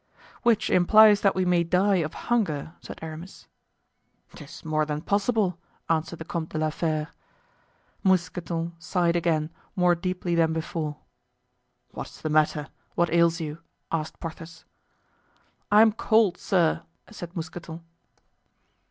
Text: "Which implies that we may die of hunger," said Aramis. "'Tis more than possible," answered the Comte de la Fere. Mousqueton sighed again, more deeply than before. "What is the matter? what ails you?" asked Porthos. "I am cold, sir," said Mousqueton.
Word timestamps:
"Which 0.41 0.71
implies 0.71 1.21
that 1.21 1.35
we 1.35 1.45
may 1.45 1.63
die 1.63 1.97
of 1.97 2.15
hunger," 2.25 2.73
said 2.79 2.97
Aramis. 3.03 3.45
"'Tis 4.33 4.65
more 4.65 4.83
than 4.83 5.01
possible," 5.03 5.59
answered 5.91 6.17
the 6.17 6.25
Comte 6.25 6.49
de 6.49 6.57
la 6.57 6.71
Fere. 6.71 7.09
Mousqueton 8.03 8.73
sighed 8.79 9.15
again, 9.15 9.51
more 9.75 9.93
deeply 9.93 10.33
than 10.33 10.53
before. 10.53 10.97
"What 11.91 12.07
is 12.09 12.19
the 12.19 12.31
matter? 12.31 12.69
what 12.95 13.13
ails 13.13 13.39
you?" 13.39 13.59
asked 13.91 14.19
Porthos. 14.19 14.65
"I 15.71 15.83
am 15.83 15.91
cold, 15.91 16.35
sir," 16.35 16.81
said 17.11 17.35
Mousqueton. 17.35 17.83